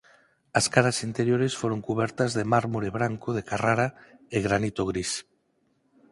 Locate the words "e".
4.35-4.37